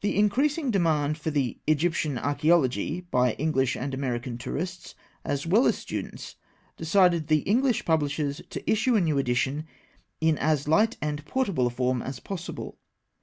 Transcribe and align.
The 0.00 0.16
increasing 0.18 0.70
demand 0.70 1.18
for 1.18 1.30
the 1.30 1.58
Egyptian 1.66 2.16
Archaeology 2.16 3.02
by 3.02 3.34
English 3.34 3.76
and 3.76 3.92
American 3.92 4.38
tourists, 4.38 4.94
as 5.26 5.46
well 5.46 5.66
as 5.66 5.76
students, 5.76 6.36
decided 6.78 7.26
the 7.26 7.40
English 7.40 7.84
publishers 7.84 8.40
to 8.48 8.70
issue 8.70 8.96
a 8.96 9.00
new 9.02 9.18
edition 9.18 9.66
in 10.22 10.38
as 10.38 10.68
light 10.68 10.96
and 11.02 11.22
portable 11.26 11.66
a 11.66 11.68
form 11.68 12.00
as 12.00 12.18
possible. 12.18 12.78